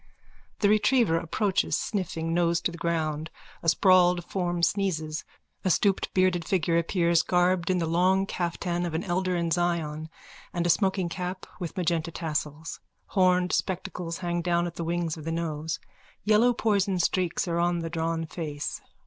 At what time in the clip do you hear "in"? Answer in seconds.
7.69-7.77, 9.35-9.51